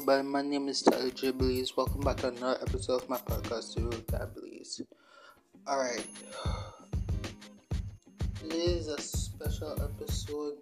Everybody. 0.00 0.28
My 0.28 0.40
name 0.40 0.66
is 0.68 0.80
Tyler 0.80 1.10
J. 1.10 1.30
Welcome 1.76 2.00
back 2.00 2.16
to 2.18 2.28
another 2.28 2.56
episode 2.62 3.02
of 3.02 3.08
my 3.10 3.18
podcast, 3.18 3.74
The 3.74 3.82
Real. 3.82 4.86
Alright. 5.68 6.06
This 8.44 8.54
is 8.54 8.88
a 8.88 8.98
special 8.98 9.76
episode 9.82 10.54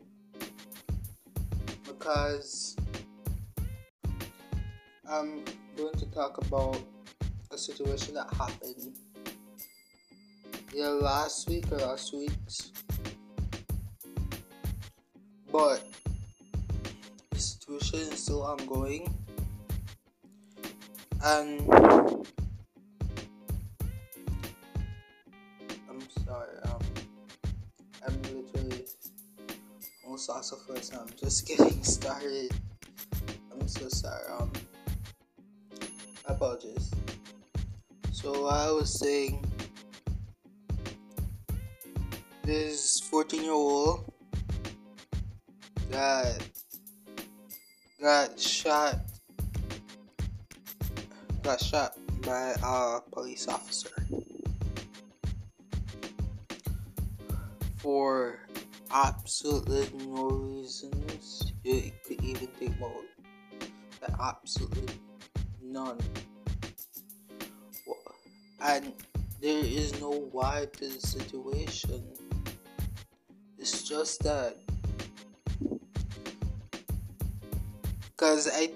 because 1.86 2.74
I'm 5.08 5.44
going 5.76 5.94
to 5.94 6.06
talk 6.06 6.44
about 6.44 6.82
a 7.52 7.58
situation 7.58 8.14
that 8.14 8.34
happened 8.34 8.96
either 10.74 10.94
last 10.94 11.48
week 11.48 11.70
or 11.70 11.76
last 11.76 12.12
week's. 12.12 12.72
But 15.52 15.84
situation 17.88 18.12
is 18.12 18.22
still 18.22 18.42
ongoing. 18.42 19.14
And 21.24 21.60
I'm 25.88 26.00
sorry, 26.24 26.56
um 26.64 26.82
I'm 28.06 28.22
literally 28.22 28.84
almost 30.04 30.28
lost 30.28 30.52
of 30.52 30.68
words 30.68 30.92
I'm 30.92 31.08
just 31.18 31.46
getting 31.48 31.82
started. 31.82 32.52
I'm 33.52 33.66
so 33.66 33.88
sorry, 33.88 34.24
um 34.38 34.52
apologies. 36.26 36.90
So 38.12 38.46
I 38.46 38.70
was 38.70 38.92
saying 38.92 39.44
this 42.42 43.00
14 43.00 43.42
year 43.42 43.52
old 43.52 44.04
that 45.90 46.57
got 48.08 48.40
shot. 48.40 49.00
Got 51.42 51.60
shot 51.60 51.92
by 52.22 52.54
a 52.64 53.00
police 53.12 53.46
officer 53.46 53.90
for 57.76 58.40
absolutely 58.90 59.90
no 60.06 60.30
reasons. 60.30 61.52
You 61.64 61.92
could 62.06 62.24
even 62.24 62.46
think 62.46 62.78
about 62.78 62.92
that 64.00 64.18
absolutely 64.18 64.94
none. 65.62 65.98
And 68.62 68.94
there 69.42 69.62
is 69.62 70.00
no 70.00 70.30
why 70.32 70.66
to 70.78 70.88
the 70.88 70.98
situation. 70.98 72.02
It's 73.58 73.86
just 73.86 74.22
that 74.22 74.56
because 78.28 78.50
I, 78.52 78.68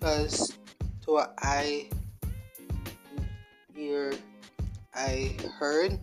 because 0.00 0.56
to 1.02 1.10
what 1.10 1.34
I 1.42 1.90
hear, 3.74 4.14
I 4.94 5.36
heard. 5.58 5.98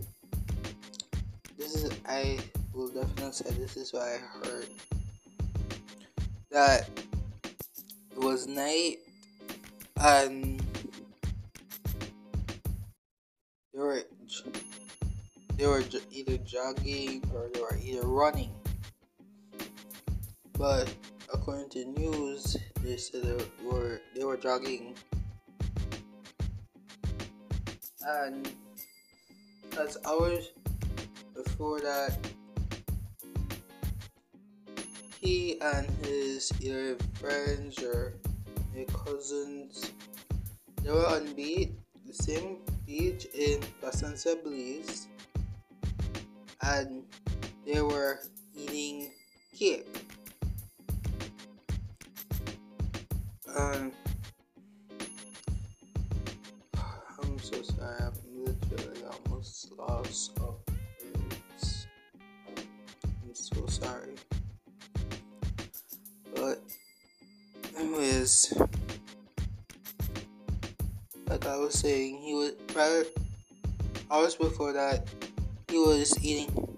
This 1.58 1.74
is 1.74 1.90
I 2.06 2.38
will 2.72 2.86
definitely 2.86 3.32
say 3.32 3.50
this 3.58 3.76
is 3.76 3.92
what 3.92 4.02
I 4.02 4.18
heard. 4.18 4.68
That 6.52 6.88
it 8.12 8.18
was 8.20 8.46
night 8.46 8.98
and 10.00 10.62
they 13.72 13.80
were 13.80 14.02
they 15.56 15.66
were 15.66 15.82
either 16.12 16.36
jogging 16.38 17.24
or 17.34 17.50
they 17.52 17.60
were 17.60 17.78
either 17.82 18.06
running, 18.06 18.52
but 20.56 20.94
according 21.34 21.68
to 21.68 21.84
news, 21.84 22.56
they 22.82 22.96
said 22.96 23.22
they 23.22 23.44
were 23.62 24.00
they 24.14 24.24
were 24.24 24.36
jogging, 24.36 24.94
and 28.06 28.48
as 29.78 29.98
hours 30.06 30.52
before 31.34 31.80
that, 31.80 32.16
he 35.20 35.60
and 35.60 35.90
his 36.06 36.52
either 36.62 36.96
friends 37.14 37.82
or 37.82 38.14
their 38.72 38.86
cousins 38.86 39.90
they 40.82 40.90
were 40.92 41.06
on 41.06 41.32
beach, 41.34 41.70
the 42.06 42.14
same 42.14 42.58
beach 42.86 43.26
in 43.34 43.60
Placencia 43.82 44.36
Belize, 44.42 45.08
and 46.62 47.02
they 47.66 47.80
were 47.80 48.20
eating 48.54 49.10
cake. 49.58 50.03
Um, 53.56 53.92
I'm 56.76 57.38
so 57.38 57.62
sorry. 57.62 57.96
I'm 58.00 58.12
literally 58.34 59.00
almost 59.04 59.70
lost 59.78 60.36
of 60.40 60.56
words. 61.14 61.86
I'm 62.56 63.34
so 63.34 63.66
sorry. 63.66 64.16
But, 66.34 66.62
anyways, 67.78 68.54
like 71.28 71.46
I 71.46 71.56
was 71.56 71.74
saying, 71.74 72.22
he 72.22 72.34
was 72.34 72.52
prior 72.66 73.04
hours 74.10 74.34
before 74.34 74.72
that, 74.72 75.06
he 75.68 75.78
was 75.78 76.18
eating 76.24 76.76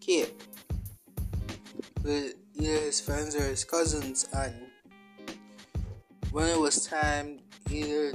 cake 0.00 0.34
with 2.02 2.34
either 2.54 2.80
his 2.80 3.00
friends 3.00 3.36
or 3.36 3.44
his 3.44 3.62
cousins, 3.62 4.26
and 4.34 4.54
when 6.32 6.48
it 6.48 6.58
was 6.58 6.86
time, 6.86 7.38
either 7.70 8.12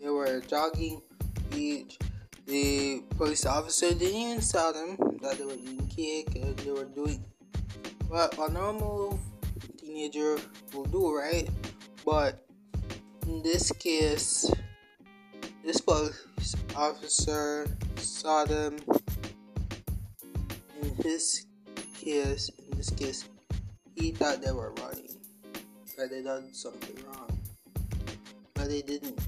they 0.00 0.08
were, 0.08 0.40
jogging. 0.48 1.02
The 2.46 3.02
police 3.16 3.46
officer 3.46 3.94
didn't 3.94 4.16
even 4.16 4.40
tell 4.40 4.72
them 4.72 5.18
that 5.22 5.38
they 5.38 5.44
were 5.44 5.54
eating 5.54 5.86
cake 5.86 6.34
and 6.34 6.56
they 6.58 6.72
were 6.72 6.84
doing 6.84 7.24
what 8.08 8.36
a 8.38 8.52
normal 8.52 9.18
teenager 9.78 10.38
will 10.74 10.84
do, 10.84 11.16
right? 11.16 11.48
But 12.04 12.44
in 13.26 13.42
this 13.42 13.72
case, 13.72 14.50
this 15.64 15.80
police 15.80 16.54
officer 16.76 17.66
saw 17.96 18.44
them. 18.44 18.76
In 20.82 20.94
his 21.02 21.46
case, 21.94 22.50
in 22.58 22.76
this 22.76 22.90
case, 22.90 23.28
he 23.94 24.10
thought 24.10 24.42
they 24.42 24.52
were 24.52 24.74
running 24.82 25.23
that 25.96 26.10
they 26.10 26.22
done 26.22 26.52
something 26.52 26.96
wrong, 27.06 27.38
but 28.54 28.68
they 28.68 28.82
didn't. 28.82 29.18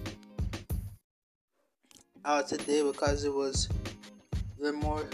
Out 2.24 2.48
today 2.48 2.82
because 2.82 3.24
it 3.24 3.32
was 3.32 3.68
the 4.58 4.72
more 4.72 5.08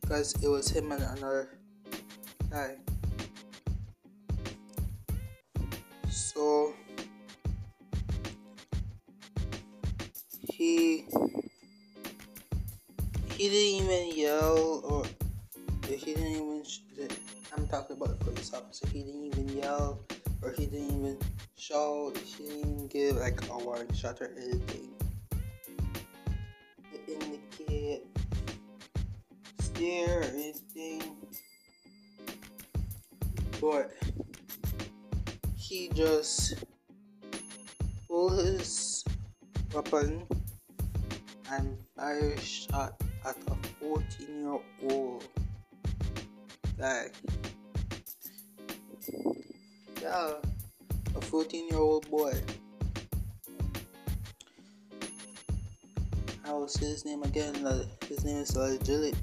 because 0.00 0.34
it 0.40 0.46
was 0.48 0.70
him 0.70 0.92
and 0.92 1.02
another 1.02 1.48
guy. 2.48 2.76
So 6.10 6.74
he 10.52 11.06
he 13.32 13.48
didn't 13.48 13.90
even 13.90 14.16
yell 14.16 14.80
or 14.84 15.04
he 15.88 15.96
didn't 16.14 16.26
even. 16.26 16.62
I'm 17.56 17.66
talking 17.68 17.96
about 17.96 18.18
the 18.18 18.24
police 18.24 18.52
officer. 18.54 18.86
He 18.88 19.02
didn't 19.02 19.24
even 19.26 19.48
yell 19.58 19.98
or 20.44 20.52
he 20.52 20.66
didn't 20.66 20.90
even 20.90 21.18
show, 21.56 22.12
he 22.36 22.44
didn't 22.44 22.88
give 22.88 23.16
like 23.16 23.40
a 23.48 23.58
warning 23.58 23.92
shot 23.94 24.20
or 24.20 24.30
anything. 24.36 24.90
To 26.92 27.12
indicate, 27.12 28.02
stare 29.60 30.20
or 30.20 30.22
anything. 30.24 31.16
But 33.60 33.92
he 35.56 35.88
just 35.94 36.62
pulled 38.06 38.38
his 38.38 39.02
weapon 39.72 40.26
and 41.50 41.78
fired 41.96 42.38
shot 42.40 43.00
at 43.24 43.36
a 43.48 43.54
14 43.80 44.04
year 44.28 44.58
old 44.90 45.26
guy 46.76 47.08
yeah, 50.04 50.32
a 51.16 51.20
14 51.20 51.68
year 51.68 51.78
old 51.78 52.08
boy. 52.10 52.34
I 56.44 56.52
will 56.52 56.68
say 56.68 56.86
his 56.86 57.06
name 57.06 57.22
again. 57.22 57.54
His 58.06 58.22
name 58.22 58.36
is 58.36 58.54
Legit. 58.54 59.16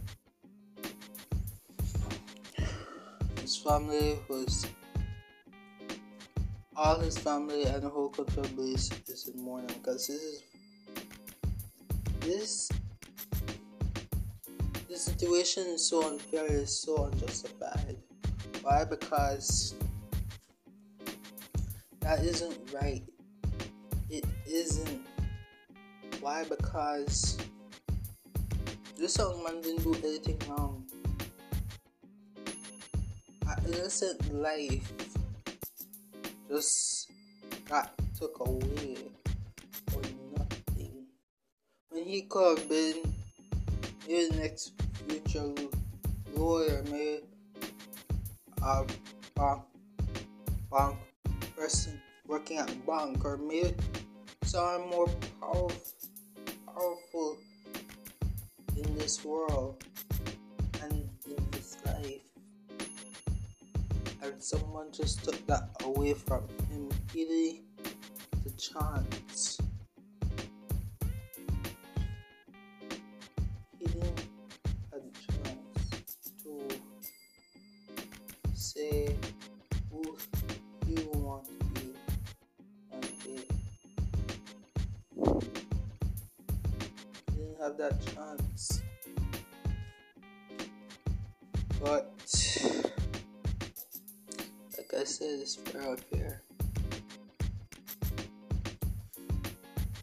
His 3.41 3.57
family 3.57 4.17
was. 4.27 4.65
All 6.75 6.99
his 6.99 7.15
family 7.15 7.65
and 7.65 7.83
the 7.83 7.89
whole 7.89 8.09
country 8.09 8.41
base 8.57 8.89
is 9.07 9.29
in 9.31 9.39
mourning 9.39 9.75
because 9.77 10.07
this 10.07 10.21
is. 10.21 10.43
This. 12.21 12.69
This 14.89 15.03
situation 15.05 15.67
is 15.67 15.87
so 15.87 16.07
unfair, 16.07 16.47
it's 16.47 16.75
so 16.75 17.05
unjustified. 17.05 17.97
Why? 18.63 18.83
Because 18.83 19.75
That 22.11 22.25
isn't 22.25 22.73
right. 22.73 23.01
It 24.09 24.25
isn't. 24.45 24.99
Why? 26.19 26.43
Because 26.43 27.37
this 28.97 29.17
young 29.17 29.41
man 29.41 29.61
didn't 29.61 29.83
do 29.83 29.95
anything 30.05 30.37
wrong. 30.49 30.83
An 33.47 33.63
innocent 33.65 34.33
life 34.33 34.91
just 36.49 37.09
got 37.69 37.93
took 38.19 38.37
away 38.41 38.97
for 39.87 40.01
nothing. 40.37 41.05
When 41.91 42.03
he 42.03 42.23
could 42.23 42.59
have 42.59 42.67
been 42.67 43.15
his 44.05 44.31
next 44.31 44.73
future 45.07 45.53
lawyer, 46.35 46.83
maybe 46.91 47.21
a 48.61 48.85
bank, 49.33 50.97
person 51.61 52.01
working 52.25 52.57
at 52.57 52.85
bank, 52.87 53.23
or 53.23 53.37
maybe 53.37 53.75
someone 54.43 54.89
more 54.89 55.07
powerful, 55.39 55.71
powerful 56.65 57.37
in 58.75 58.97
this 58.97 59.23
world 59.23 59.83
and 60.81 61.07
in 61.27 61.37
this 61.51 61.77
life. 61.85 62.25
And 64.23 64.41
someone 64.41 64.91
just 64.91 65.23
took 65.23 65.37
that 65.45 65.69
away 65.83 66.15
from 66.15 66.47
him, 66.71 66.89
really 67.13 67.61
the 68.43 68.49
chance. 68.57 69.50
That 87.81 87.99
chance. 88.05 88.83
But 91.81 92.13
like 94.77 94.93
I 95.01 95.03
said, 95.03 95.39
it's 95.39 95.55
fair 95.55 95.81
out 95.81 95.99
here. 96.11 96.43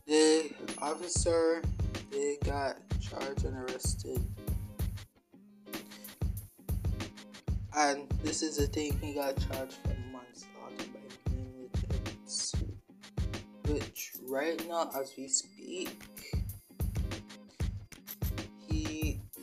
The 0.08 0.50
officer 0.82 1.62
they 2.10 2.36
got 2.44 2.78
charged 3.00 3.44
and 3.44 3.56
arrested. 3.56 4.24
And 7.76 8.08
this 8.24 8.42
is 8.42 8.56
the 8.56 8.66
thing, 8.66 8.98
he 9.00 9.14
got 9.14 9.36
charged 9.36 9.74
for 9.84 9.94
manslaughter 10.10 10.90
by 10.92 11.32
negligence. 11.32 12.56
Which 13.68 14.14
right 14.26 14.68
now 14.68 14.90
as 14.98 15.12
we 15.16 15.28
speak 15.28 15.90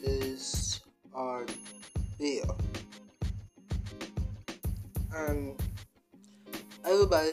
is 0.05 0.81
on 1.13 1.45
bail. 2.19 2.57
And 5.13 5.59
everybody 6.83 7.31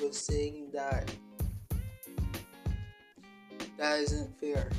was 0.00 0.18
saying 0.18 0.70
that 0.72 1.10
that 3.78 3.98
isn't 4.00 4.38
fair 4.40 4.70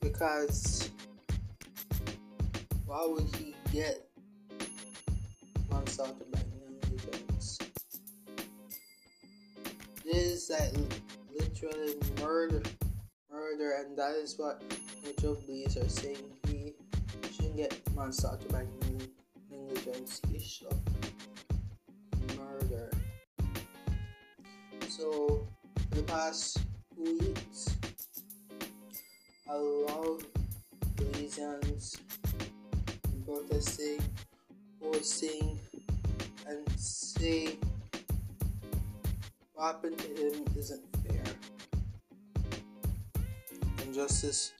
because 0.00 0.90
why 2.86 3.06
would 3.06 3.34
he 3.36 3.54
get 3.72 4.08
manslaughter 5.70 6.24
by 6.32 6.40
negligence? 6.82 7.58
This 10.04 10.16
is 10.16 10.50
like 10.50 10.74
literally 11.34 11.94
murder, 12.20 12.62
murder, 13.30 13.76
and 13.78 13.96
that 13.96 14.14
is 14.16 14.38
what 14.38 14.62
neutral 15.04 15.36
police 15.36 15.76
are 15.76 15.88
saying. 15.88 16.18
He 16.48 16.61
get 17.56 17.78
manslaughter 17.94 18.48
by 18.48 18.64
negligence. 19.50 20.20
He 20.30 20.38
should 20.38 20.74
murder. 22.36 22.90
So 24.88 25.46
for 25.90 25.96
the 25.96 26.02
past 26.02 26.58
two 26.94 27.18
weeks 27.18 27.76
a 29.48 29.56
lot 29.56 30.06
of 30.06 30.26
Belizeans 30.96 31.98
protesting, 33.26 34.00
posting, 34.80 35.58
and 36.46 36.68
saying 36.78 37.58
what 39.54 39.66
happened 39.66 39.98
to 39.98 40.08
him 40.08 40.44
isn't 40.56 40.82
fair. 41.06 41.24
And 43.80 43.94
justice, 43.94 44.52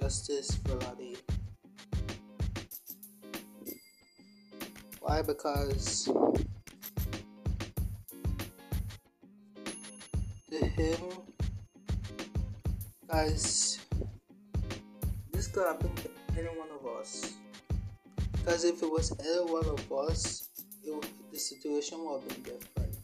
justice 0.00 0.58
for 0.64 0.74
Ladi. 0.74 1.16
Why? 5.12 5.20
Because 5.20 6.08
to 10.48 10.66
him, 10.66 11.00
guys, 13.06 13.78
this 15.30 15.48
could 15.48 15.66
happen 15.66 15.94
to 15.96 16.08
any 16.38 16.48
one 16.48 16.68
of 16.70 16.86
us. 16.98 17.34
Because 18.32 18.64
if 18.64 18.82
it 18.82 18.90
was 18.90 19.12
any 19.20 19.52
one 19.52 19.66
of 19.66 19.92
us, 19.92 20.48
would, 20.86 21.06
the 21.30 21.38
situation 21.38 21.98
would 22.06 22.22
have 22.22 22.28
been 22.28 22.54
different. 22.54 22.96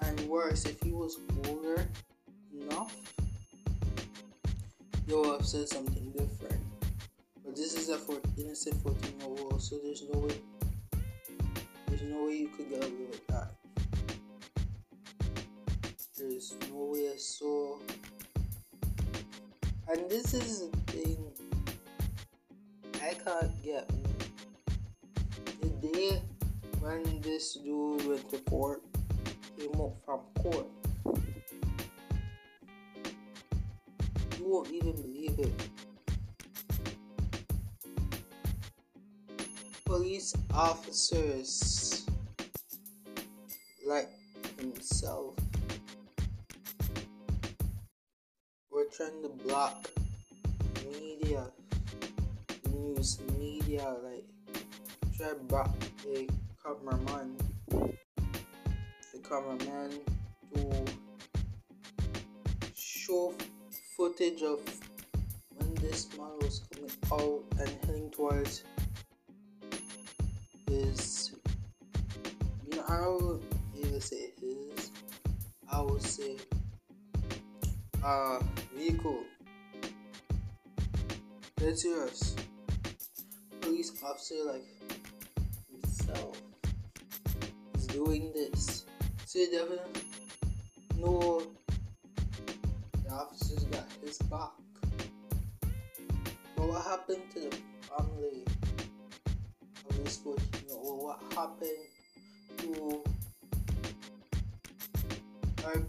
And 0.00 0.18
worse, 0.30 0.64
if 0.64 0.80
he 0.82 0.92
was 0.92 1.18
older 1.46 1.86
enough, 2.58 2.96
he 5.06 5.12
would 5.12 5.26
have 5.26 5.44
said 5.46 5.68
something 5.68 6.10
different. 6.12 6.37
This 7.68 7.80
is 7.80 7.88
a 7.90 7.98
for, 7.98 8.18
innocent 8.38 8.82
14 8.82 9.20
year 9.20 9.28
old, 9.28 9.60
so 9.60 9.76
there's 9.84 10.02
no 10.10 10.20
way, 10.20 10.40
there's 11.86 12.00
no 12.00 12.24
way 12.24 12.36
you 12.38 12.48
could 12.48 12.70
get 12.70 12.82
away 12.82 13.04
with 13.10 13.26
that. 13.26 13.50
There's 16.16 16.56
no 16.70 16.92
way. 16.92 17.12
So 17.18 17.78
and 19.86 20.08
this 20.08 20.32
is 20.32 20.70
the 20.70 20.76
thing 20.92 21.30
I 23.02 23.12
can't 23.12 23.62
get. 23.62 23.86
The 25.60 25.68
day 25.92 26.22
when 26.80 27.20
this 27.20 27.52
dude 27.52 28.08
went 28.08 28.30
to 28.30 28.38
court, 28.48 28.82
came 29.58 29.78
up 29.78 29.94
from 30.06 30.20
court, 30.38 30.66
you 34.38 34.46
won't 34.46 34.70
even 34.70 34.92
believe 34.92 35.38
it. 35.38 35.52
Police 39.98 40.32
officers 40.54 42.06
like 43.84 44.08
himself 44.56 45.34
we're 48.70 48.84
trying 48.96 49.20
to 49.22 49.28
block 49.28 49.90
media, 50.92 51.50
news 52.70 53.18
media, 53.40 53.96
like 54.04 54.24
try 55.16 55.30
to 55.30 55.34
block 55.34 55.76
the 56.04 56.30
cameraman, 56.62 57.36
the 57.68 59.18
cameraman 59.28 59.90
to 60.54 60.84
show 62.76 63.34
footage 63.96 64.42
of 64.42 64.60
when 65.56 65.74
this 65.74 66.06
man 66.16 66.38
was 66.40 66.60
coming 66.72 66.92
out 67.10 67.42
and 67.58 67.70
heading 67.84 68.10
towards 68.12 68.62
say 74.00 74.32
his, 74.40 74.90
I 75.70 75.80
would 75.80 76.02
say 76.02 76.36
uh 78.04 78.38
vehicle. 78.76 79.24
Yours. 81.84 82.34
Police 83.60 83.92
officer 84.02 84.34
like 84.46 84.64
himself 85.70 86.40
is 87.76 87.86
doing 87.88 88.32
this. 88.32 88.86
So 89.26 89.38
you 89.40 89.50
definitely 89.50 90.02
know 90.96 91.42
the 93.04 93.10
officers 93.10 93.64
got 93.64 93.86
his 94.02 94.18
back. 94.18 94.50
But 96.56 96.68
what 96.68 96.84
happened 96.84 97.22
to 97.34 97.40
the 97.40 97.56
family 97.96 98.44
of 99.88 100.04
this 100.04 100.16
14 100.18 100.44
year 100.66 100.76
old? 100.76 101.02
What 101.02 101.20
happened 101.34 101.84
to 102.58 103.02
our 105.68 105.82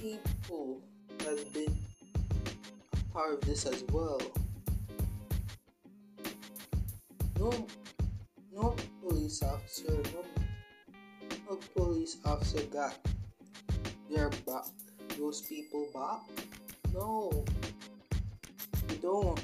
people? 0.00 0.82
has 1.20 1.44
been 1.44 1.74
a 2.92 3.12
part 3.12 3.32
of 3.32 3.40
this 3.42 3.64
as 3.64 3.82
well. 3.90 4.20
No, 7.38 7.66
no 8.52 8.76
police 9.00 9.42
officer, 9.42 10.02
no, 10.12 10.24
no 11.48 11.58
police 11.74 12.18
officer 12.26 12.62
got 12.64 12.94
their 14.10 14.28
back, 14.46 14.66
those 15.18 15.40
people 15.42 15.88
back? 15.94 16.20
No, 16.92 17.44
you 18.90 18.96
don't. 18.96 19.40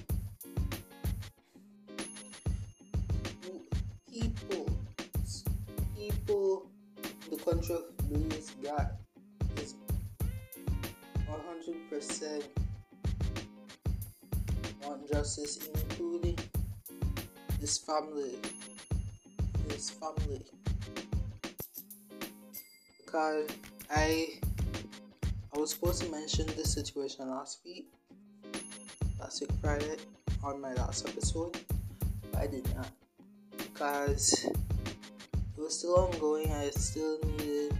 People, 4.13 4.69
people, 5.97 6.67
the 7.31 7.37
country 7.37 7.77
of 7.77 7.97
Belize 8.09 8.51
got 8.63 9.00
100% 11.31 12.43
want 14.83 15.09
justice, 15.11 15.69
including 15.75 16.39
his 17.61 17.79
family. 17.79 18.37
His 19.69 19.91
family. 19.91 20.45
Because 23.05 23.49
I 23.91 24.41
I 25.55 25.59
was 25.59 25.71
supposed 25.71 26.03
to 26.03 26.11
mention 26.11 26.47
this 26.57 26.73
situation 26.73 27.29
last 27.29 27.61
week, 27.65 27.89
last 29.19 29.41
week 29.41 29.51
Friday, 29.61 29.97
on 30.43 30.61
my 30.61 30.73
last 30.75 31.09
episode, 31.09 31.59
but 32.33 32.41
I 32.41 32.47
did 32.47 32.67
not. 32.75 32.89
Because 33.57 34.45
it 34.45 35.61
was 35.61 35.79
still 35.79 35.97
ongoing, 35.97 36.51
I 36.53 36.71
still 36.71 37.19
needed 37.25 37.77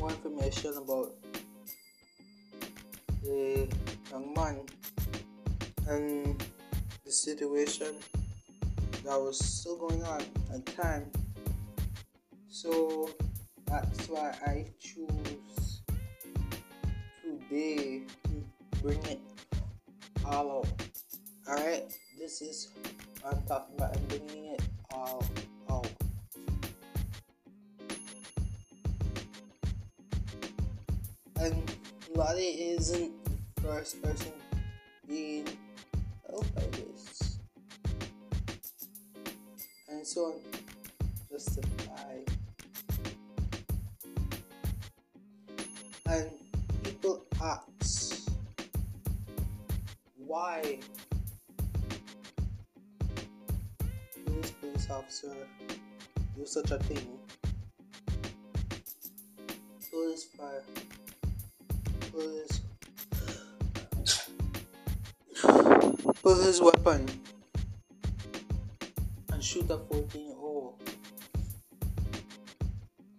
more 0.00 0.10
information 0.10 0.74
about 0.78 1.12
the 3.22 3.68
young 4.10 4.32
man 4.34 4.60
and 5.88 6.42
the 7.04 7.12
situation 7.12 7.94
that 9.04 9.20
was 9.20 9.38
still 9.38 9.76
going 9.76 10.02
on 10.04 10.22
at 10.54 10.64
the 10.64 10.72
time. 10.72 11.10
So 12.48 13.10
that's 13.66 14.08
why 14.08 14.34
I 14.46 14.66
choose 14.78 15.82
today 17.22 18.02
to 18.24 18.80
bring 18.82 19.02
it 19.04 19.20
all 20.24 20.60
out. 20.60 20.68
Alright, 21.46 21.92
this 22.18 22.40
is 22.40 22.68
I'm 23.24 23.42
talking 23.42 23.74
about. 23.76 24.08
Bringing 24.08 24.54
it 24.54 24.62
all 24.92 25.22
out. 25.22 25.49
Ladi 32.40 32.70
isn't 32.70 33.12
the 33.54 33.60
first 33.60 34.02
person 34.02 34.32
being 35.06 35.46
this. 36.72 37.38
And 39.90 40.06
so 40.06 40.20
on. 40.24 40.34
Justify. 41.30 42.14
And 46.06 46.30
people 46.82 47.26
ask 47.42 48.30
why 50.26 50.78
this 54.26 54.50
police 54.52 54.88
officer 54.90 55.36
do 56.34 56.46
such 56.46 56.70
a 56.70 56.78
thing. 56.78 57.06
Police 59.90 60.24
fire 60.24 60.64
his 62.12 62.60
pull 66.22 66.34
his 66.34 66.60
weapon 66.60 67.08
and 69.32 69.42
shoot 69.42 69.70
a 69.70 69.78
14 69.78 70.26
year 70.26 70.34
old. 70.38 70.74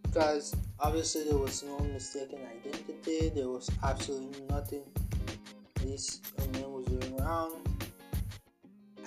Because 0.03 0.55
obviously 0.79 1.23
there 1.23 1.37
was 1.37 1.63
no 1.63 1.79
mistaken 1.79 2.39
identity, 2.39 3.29
there 3.29 3.47
was 3.47 3.69
absolutely 3.83 4.43
nothing 4.49 4.83
this 5.83 6.21
man 6.37 6.71
was 6.71 6.85
doing 6.85 7.17
wrong. 7.17 7.61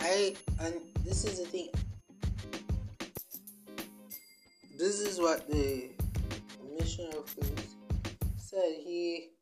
I 0.01 0.35
and 0.61 0.75
this 1.05 1.25
is 1.25 1.39
the 1.41 1.47
thing. 1.47 1.69
This 4.77 5.01
is 5.01 5.21
what 5.21 5.49
the 5.49 5.91
commissioner 6.59 7.11
of 7.19 7.27
police 7.37 7.77
said. 8.37 8.75
He 8.85 9.34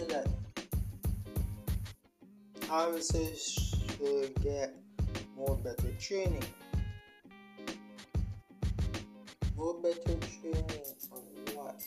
so 0.00 0.06
that 0.06 0.26
officers 2.70 3.74
should 3.98 4.34
get 4.42 4.74
more 5.36 5.56
better 5.56 5.92
training. 6.00 6.42
More 9.56 9.74
better 9.74 10.16
training 10.40 10.64
on 11.12 11.20
what? 11.54 11.82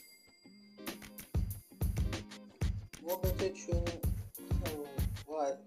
More 3.03 3.17
better 3.17 3.49
training 3.49 4.01
on 4.67 4.85
what? 5.25 5.63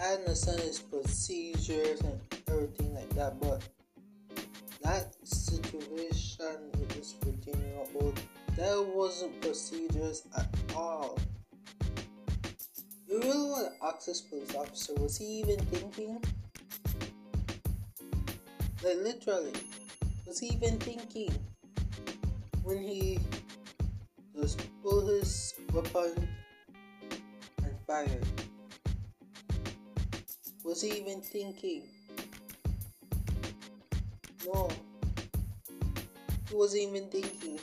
I 0.00 0.14
understand 0.14 0.60
his 0.60 0.78
procedures 0.78 2.00
and 2.00 2.18
everything 2.48 2.94
like 2.94 3.10
that, 3.10 3.38
but 3.38 3.62
that 4.82 5.14
situation 5.22 6.70
with 6.78 6.88
this 6.90 7.14
14 7.22 7.54
year 7.60 7.84
old, 8.00 8.18
there 8.56 8.80
wasn't 8.80 9.38
procedures 9.42 10.22
at 10.34 10.48
all. 10.74 11.18
You 13.12 13.20
really 13.20 13.50
want 13.50 13.78
to 13.78 13.86
ask 13.86 14.06
this 14.06 14.22
police 14.22 14.54
officer, 14.54 14.94
was 14.94 15.18
he 15.18 15.40
even 15.40 15.58
thinking? 15.66 16.18
Like, 18.82 18.96
literally, 19.02 19.52
was 20.26 20.38
he 20.38 20.46
even 20.46 20.78
thinking 20.78 21.30
when 22.64 22.78
he 22.78 23.18
just 24.34 24.66
pulled 24.82 25.10
his 25.10 25.52
weapon 25.74 26.26
and 27.62 27.74
fired? 27.86 28.24
Was 30.64 30.80
he 30.80 30.92
even 30.92 31.20
thinking? 31.20 31.82
No. 34.46 34.70
He 36.48 36.56
wasn't 36.56 36.84
even 36.84 37.10
thinking. 37.10 37.60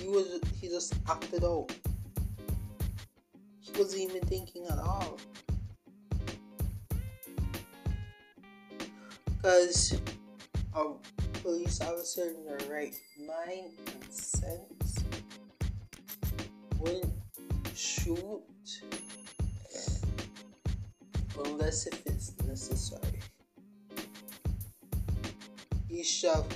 He 0.00 0.08
was 0.08 0.40
he 0.60 0.66
just 0.66 0.94
acted 1.08 1.44
out 1.44 1.70
wasn't 3.78 4.02
even 4.02 4.20
thinking 4.22 4.66
at 4.66 4.78
all. 4.78 5.18
Because 9.36 10.00
a 10.74 10.80
um, 10.80 10.96
police 11.42 11.80
officer 11.80 12.34
in 12.36 12.44
their 12.44 12.58
right 12.68 12.94
mind 13.24 13.70
and 13.86 14.12
sense 14.12 15.04
wouldn't 16.80 17.12
shoot 17.76 18.42
unless 21.44 21.86
if 21.86 22.04
it's 22.04 22.32
necessary. 22.48 23.20
He 25.88 26.02
shall, 26.02 26.46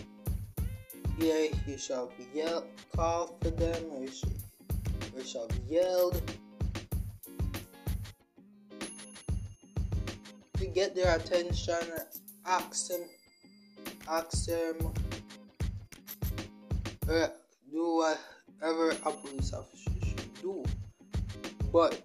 yeah, 1.19 1.47
he 1.67 1.77
shall 1.79 2.13
be 2.19 2.27
yelled, 2.35 2.67
called 2.97 3.37
for 3.41 3.51
them, 3.51 3.85
or 3.95 5.25
shall 5.25 5.47
be 5.47 5.75
yelled 5.75 6.21
get 10.75 10.95
their 10.95 11.17
attention, 11.17 11.77
ask 12.47 12.89
them, 12.89 13.03
ask 14.09 14.47
them, 14.47 14.93
uh, 17.09 17.29
do 17.71 17.97
whatever 18.61 18.91
a 18.91 19.13
police 19.13 19.53
officer 19.53 19.91
should 20.03 20.35
do. 20.41 20.65
But 21.73 22.01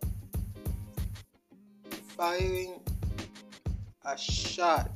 firing 2.18 2.80
a 4.06 4.18
shot 4.18 4.92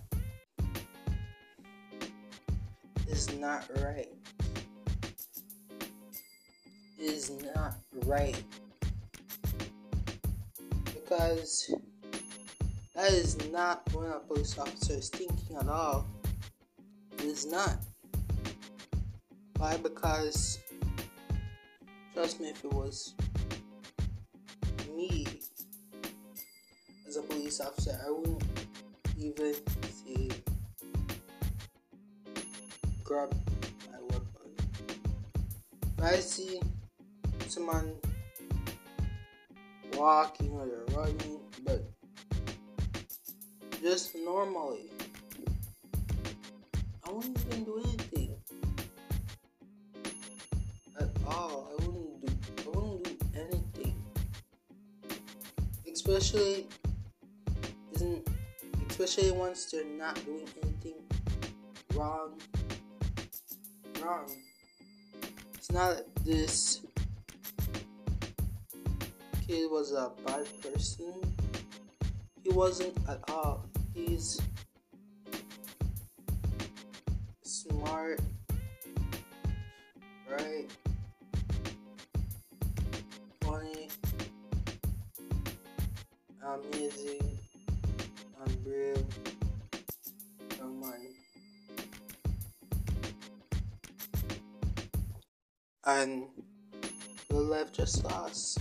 is 3.07 3.33
not 3.39 3.69
right. 3.81 4.09
Is 6.99 7.31
not 7.55 7.75
right 8.05 8.43
because 10.85 11.73
that 13.01 13.13
is 13.13 13.35
not 13.51 13.81
what 13.93 14.05
a 14.05 14.19
police 14.19 14.59
officer 14.59 14.93
is 14.93 15.09
thinking 15.09 15.57
at 15.57 15.67
all. 15.67 16.05
It 17.17 17.23
is 17.23 17.47
not. 17.47 17.77
Why? 19.57 19.75
Because, 19.77 20.59
trust 22.13 22.39
me, 22.39 22.49
if 22.49 22.63
it 22.63 22.71
was 22.71 23.15
me 24.95 25.25
as 27.07 27.17
a 27.17 27.23
police 27.23 27.59
officer, 27.59 27.99
I 28.05 28.11
wouldn't 28.11 28.43
even 29.17 29.55
say 29.89 30.29
grab 33.03 33.33
my 33.91 33.97
weapon. 33.99 34.51
If 35.97 36.03
I 36.03 36.15
see 36.17 36.61
someone 37.47 37.95
walking 39.95 40.51
or 40.51 40.85
running, 40.95 41.39
just 43.81 44.15
normally. 44.15 44.91
I 47.03 47.11
wouldn't 47.11 47.37
even 47.47 47.63
do 47.63 47.81
anything 47.83 48.35
at 50.99 51.09
all. 51.25 51.71
I 51.71 51.85
wouldn't 51.85 52.25
do. 52.25 52.71
I 52.73 52.77
wouldn't 52.77 53.03
do 53.03 53.39
anything, 53.39 54.03
especially 55.91 56.67
isn't 57.93 58.27
especially 58.89 59.31
once 59.31 59.65
they're 59.71 59.83
not 59.85 60.23
doing 60.25 60.47
anything 60.63 61.01
wrong. 61.95 62.39
Wrong. 63.99 64.29
It's 65.55 65.71
not 65.71 65.95
like 65.95 66.05
this 66.23 66.81
kid 69.47 69.71
was 69.71 69.91
a 69.91 70.11
bad 70.25 70.45
person. 70.61 71.13
He 72.43 72.49
wasn't 72.49 72.97
at 73.07 73.19
all. 73.29 73.70
He's 73.93 74.41
smart, 77.43 78.21
right? 80.29 80.71
Funny, 83.41 83.89
amazing, 86.43 87.39
and 88.45 88.63
brave 88.63 89.05
young 90.57 90.79
man. 90.79 90.91
And 95.85 96.23
your 97.29 97.41
left 97.41 97.75
just 97.75 98.03
lost. 98.03 98.59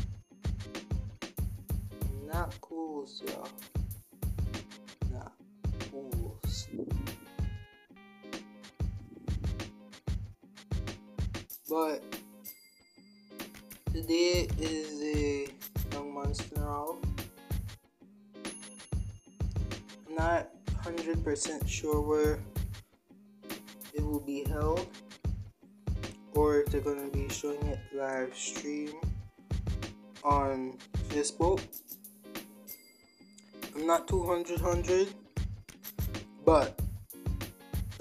Not 2.27 2.55
cool, 2.61 3.07
y'all. 3.27 3.43
Not 3.43 3.80
But 11.71 12.03
today 13.93 14.49
is 14.59 15.01
a 15.01 15.47
young 15.93 16.13
man's 16.13 16.41
funeral. 16.41 17.01
I'm 20.09 20.17
not 20.17 20.49
100% 20.83 21.69
sure 21.69 22.01
where 22.01 22.41
it 23.95 24.05
will 24.05 24.19
be 24.19 24.43
held 24.49 24.85
or 26.35 26.63
if 26.63 26.73
they're 26.73 26.81
going 26.81 27.09
to 27.09 27.17
be 27.17 27.29
showing 27.33 27.63
it 27.69 27.79
live 27.95 28.35
stream 28.35 28.95
on 30.25 30.77
Facebook. 31.11 31.63
I'm 33.77 33.87
not 33.87 34.09
200 34.09 34.61
100, 34.61 35.07
but 36.45 36.81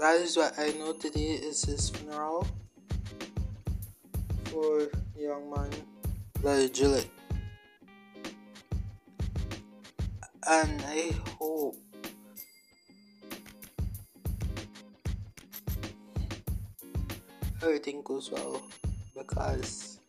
that 0.00 0.16
is 0.16 0.36
what 0.36 0.58
I 0.58 0.70
know 0.72 0.92
today 0.92 1.34
is 1.34 1.62
his 1.62 1.88
funeral 1.90 2.48
for 4.50 4.90
young 5.16 5.48
man 5.50 5.70
Larry 6.42 6.68
Julie. 6.70 7.08
And 10.48 10.82
I 10.88 11.12
hope 11.38 11.76
everything 17.62 18.02
goes 18.02 18.32
well 18.32 18.60
because 19.14 19.99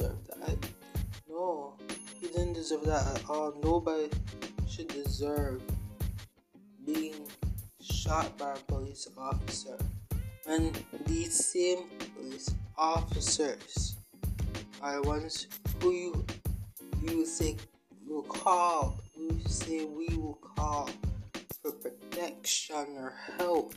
deserve 0.00 0.26
that. 0.28 0.70
No, 1.28 1.74
he 2.18 2.28
didn't 2.28 2.54
deserve 2.54 2.84
that 2.84 3.06
at 3.16 3.28
all. 3.28 3.54
Nobody 3.62 4.08
should 4.68 4.88
deserve 4.88 5.62
being 6.84 7.26
shot 7.80 8.36
by 8.38 8.52
a 8.52 8.56
police 8.72 9.06
officer. 9.16 9.76
And 10.46 10.78
these 11.06 11.44
same 11.52 11.84
police 12.16 12.54
officers 12.76 13.96
are 14.80 15.00
the 15.02 15.08
ones 15.08 15.46
who 15.80 15.92
you 15.92 16.24
you 17.02 17.26
say 17.26 17.56
will 18.06 18.22
call, 18.22 19.00
you 19.14 19.38
say 19.46 19.84
we 19.84 20.08
will 20.16 20.38
call 20.56 20.88
for 21.62 21.72
protection 21.72 22.86
or 22.96 23.14
help. 23.38 23.74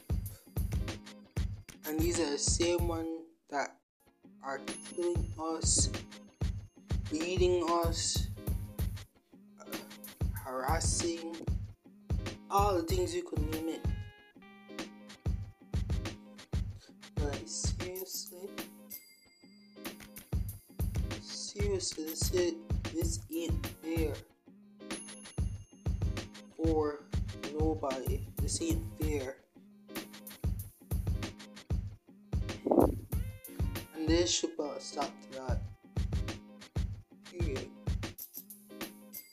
And 1.86 2.00
these 2.00 2.20
are 2.20 2.30
the 2.30 2.38
same 2.38 2.88
ones 2.88 3.22
that 3.50 3.76
are 4.46 4.60
killing 4.94 5.26
us, 5.40 5.90
beating 7.10 7.66
us, 7.70 8.28
uh, 9.62 9.78
harassing, 10.34 11.36
all 12.52 12.76
the 12.76 12.84
things 12.84 13.16
you 13.16 13.24
could 13.24 13.40
name 13.52 13.70
it. 13.70 13.86
Like, 17.22 17.42
seriously? 17.46 18.50
Seriously, 21.22 22.06
this, 22.06 22.32
is, 22.34 22.54
this 22.94 23.20
ain't 23.34 23.66
fair 23.82 24.14
for 26.58 27.04
nobody. 27.58 28.28
This 28.42 28.62
ain't 28.62 28.84
fair. 29.00 29.38
And 34.04 34.12
this 34.12 34.32
should 34.32 34.58
put 34.58 34.76
a 34.76 34.82
stop 34.82 35.10
to 35.32 35.40
that. 35.40 35.62
Period. 37.32 37.70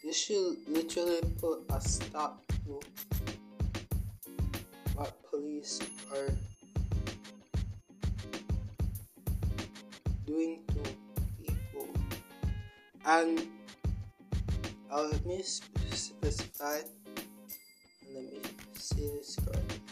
This 0.04 0.16
should 0.16 0.58
literally 0.68 1.22
put 1.40 1.64
a 1.70 1.80
stop 1.80 2.46
to 2.46 2.78
what 4.94 5.12
police 5.28 5.80
are 6.14 6.30
doing 10.24 10.60
to 10.68 11.42
people. 11.42 11.88
And 13.04 13.48
uh, 14.88 15.08
let 15.10 15.26
me 15.26 15.42
specify 15.42 16.78
let 18.14 18.22
me 18.22 18.40
say 18.74 19.08
this 19.18 19.34
correctly. 19.34 19.89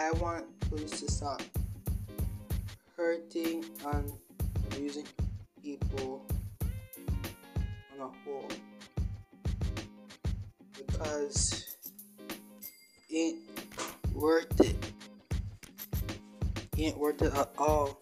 I 0.00 0.12
want 0.12 0.46
police 0.60 1.02
to 1.02 1.10
stop 1.10 1.42
hurting 2.96 3.66
and 3.84 4.10
abusing 4.66 5.06
people 5.62 6.26
on 7.92 8.08
a 8.08 8.10
whole 8.24 8.48
because 10.74 11.76
it 13.10 13.14
ain't 13.14 13.40
worth 14.14 14.58
it. 14.60 14.76
It 16.78 16.82
ain't 16.82 16.98
worth 16.98 17.20
it 17.20 17.34
at 17.34 17.50
all. 17.58 18.00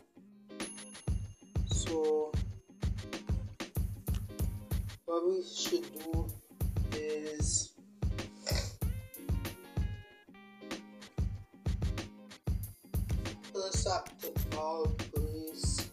So, 1.66 2.30
what 5.04 5.26
we 5.26 5.42
should 5.42 5.84
do 5.98 6.28
is 6.92 7.67
all 14.58 14.86
police 15.14 15.88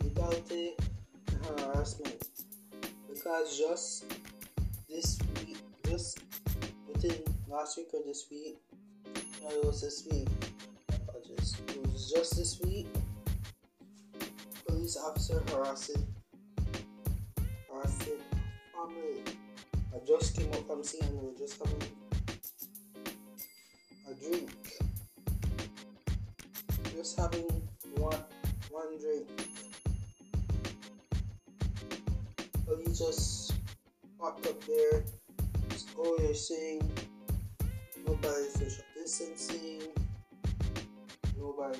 brutality 0.00 0.74
and 1.28 1.60
harassment 1.60 2.28
because 3.08 3.56
just 3.58 4.04
this 4.88 5.18
week, 5.36 5.58
just 5.86 6.18
within 6.88 7.22
last 7.48 7.76
week 7.76 7.88
or 7.94 8.00
this 8.04 8.26
week, 8.30 8.56
no, 9.42 9.50
it 9.50 9.64
was 9.64 9.82
this 9.82 10.06
week. 10.10 10.28
I 10.90 10.96
apologize. 10.96 11.56
It 11.68 11.86
was 11.86 12.10
just 12.10 12.36
this 12.36 12.60
week. 12.60 12.88
Police 14.66 14.96
officer 14.96 15.42
harassing, 15.50 16.06
harassing 17.70 18.18
family. 18.74 19.22
I 19.94 19.98
just 20.06 20.36
came 20.36 20.52
up 20.52 20.66
from 20.66 20.82
seeing 20.82 21.22
were 21.22 21.38
just 21.38 21.58
having 21.62 21.88
Just 27.08 27.20
having 27.20 27.48
one 27.96 28.22
one 28.70 28.98
drink. 29.00 29.26
you 32.68 32.84
just 32.84 33.54
walked 34.18 34.46
up 34.46 34.62
there. 34.64 35.04
Oh, 35.96 36.18
you're 36.20 36.34
saying 36.34 36.82
nobody's 38.06 38.52
social 38.52 38.84
distancing, 38.94 39.84
nobody 41.38 41.78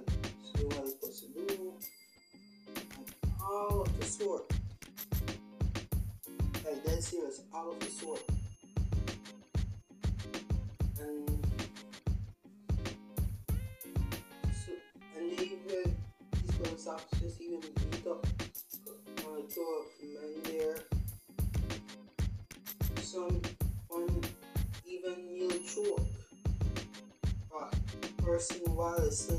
they're 0.54 0.86
supposed 0.86 1.24
to 1.24 1.46
do, 1.46 1.74
and 2.74 3.04
all 3.42 3.82
of 3.82 4.00
the 4.00 4.06
sort. 4.06 4.50
Like, 6.64 6.84
that's 6.84 7.08
serious. 7.08 7.42
powerful 7.52 7.86
sword. 7.86 8.20
And 8.30 8.37
person 28.28 28.60
while 28.76 28.94
it's 28.98 29.32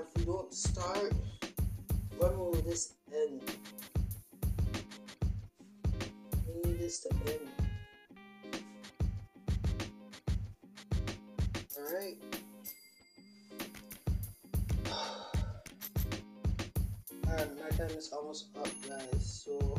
if 0.00 0.16
we 0.16 0.24
don't 0.24 0.52
start 0.52 1.12
when 2.18 2.38
will 2.38 2.52
this 2.62 2.94
end 3.12 3.42
we 6.46 6.70
need 6.70 6.78
this 6.78 7.00
to 7.00 7.10
end 7.26 7.62
Alright. 11.92 12.16
Alright, 17.28 17.50
my 17.60 17.68
time 17.76 17.96
is 17.96 18.10
almost 18.12 18.46
up, 18.56 18.68
guys. 18.88 19.44
So, 19.44 19.78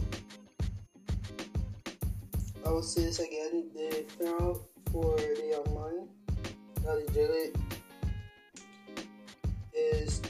I 2.65 2.69
will 2.69 2.83
say 2.83 3.03
this 3.05 3.19
again. 3.19 3.69
The 3.73 4.05
funeral 4.17 4.67
for 4.91 5.15
the 5.17 5.47
young 5.51 5.73
man, 5.75 6.07
Gillett, 7.13 7.55
is 7.55 7.82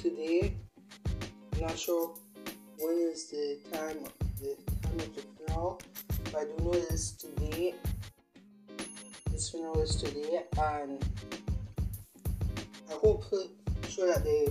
today. 0.03 0.53
I'm 1.53 1.61
not 1.61 1.79
sure 1.79 2.13
when 2.77 3.09
is 3.13 3.29
the 3.29 3.57
time 3.71 4.03
the 4.41 4.57
time 4.81 4.99
of 4.99 5.15
the 5.15 5.21
funeral, 5.37 5.81
but 6.25 6.35
I 6.35 6.43
do 6.43 6.63
know 6.65 6.73
it 6.73 6.91
is 6.91 7.13
today. 7.13 7.75
This 9.31 9.51
funeral 9.51 9.81
is 9.81 9.95
today, 9.95 10.41
and 10.57 11.05
I 12.89 12.93
hope 12.95 13.23
sure 13.87 14.13
that 14.13 14.25
they 14.25 14.49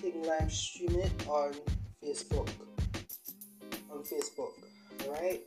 can 0.00 0.22
live 0.22 0.50
stream 0.50 0.98
it 0.98 1.12
on 1.28 1.52
Facebook. 2.02 2.48
On 3.92 3.98
Facebook, 3.98 4.52
alright? 5.06 5.46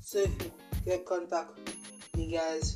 So 0.00 0.18
if 0.18 0.30
you 0.42 0.50
get 0.84 1.06
contact 1.06 1.60
me 2.16 2.32
guys, 2.32 2.74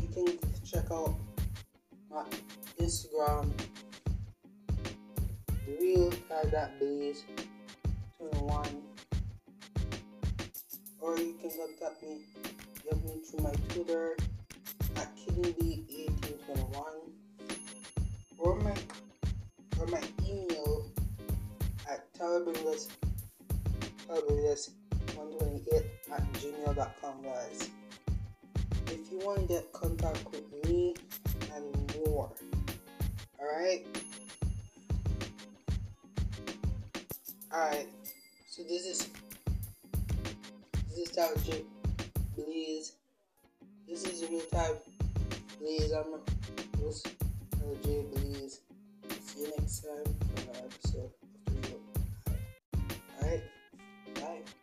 you 0.00 0.08
can 0.12 0.51
check 0.72 0.90
out 0.90 1.14
my 2.10 2.24
Instagram, 2.80 3.52
real 5.68 6.10
that 6.50 6.78
blaze 6.78 7.24
21 8.18 8.82
or 11.00 11.18
you 11.18 11.34
can 11.40 11.50
contact 11.50 12.02
me. 12.02 12.24
Get 12.84 13.04
me 13.04 13.20
through 13.20 13.44
my 13.44 13.52
Twitter 13.68 14.16
at 14.96 15.14
KidneyB1821 15.16 16.84
or 18.38 18.56
my 18.60 18.74
or 19.78 19.86
my 19.88 20.02
email 20.24 20.90
at 21.90 22.12
telebillis 22.14 22.88
telebillis128 24.08 25.84
at 26.12 26.32
gmail.com 26.32 27.22
guys 27.22 27.70
you 29.12 29.18
want 29.26 29.40
to 29.40 29.46
get 29.46 29.70
contact 29.72 30.24
with 30.30 30.66
me 30.66 30.94
and 31.54 31.94
more. 32.06 32.30
Alright? 33.38 33.86
Alright. 37.52 37.88
So 38.48 38.62
this 38.62 38.86
is 38.86 39.08
this 40.88 41.10
is 41.10 41.10
type 41.10 41.36
J 41.44 41.62
Blaze. 42.36 42.92
This 43.86 44.04
is 44.04 44.30
your 44.30 44.40
type 44.50 44.82
Blaze. 45.60 45.92
I'm 45.92 46.12
was 46.82 47.02
J 47.84 48.04
Blaze. 48.14 48.60
See 49.20 49.42
you 49.42 49.52
next 49.58 49.84
time 49.84 50.14
for 50.20 50.42
another 50.42 50.66
episode 50.66 51.10
of 51.48 51.62
Three 51.62 51.76
Alright? 53.20 53.42
Bye. 54.14 54.61